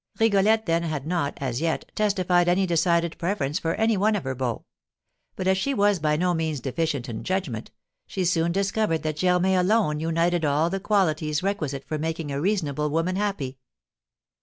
[0.19, 4.33] Rigolette then had not, as yet, testified any decided preference for any one of her
[4.33, 4.65] beaux;
[5.35, 7.69] but as she was by no means deficient in judgment,
[8.07, 12.89] she soon discovered that Germain alone united all the qualities requisite for making a reasonable
[12.89, 13.59] woman happy.